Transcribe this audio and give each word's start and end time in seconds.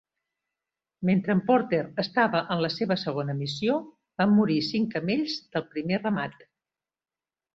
Mentre 1.09 1.33
en 1.37 1.41
Porter 1.49 1.81
estava 2.03 2.41
en 2.55 2.63
la 2.65 2.71
seva 2.77 2.97
segona 3.01 3.35
missió, 3.43 3.77
van 4.23 4.33
morir 4.39 4.57
cinc 4.71 4.91
camells 4.97 5.37
del 5.57 5.67
primer 5.75 6.01
ramat. 6.03 6.43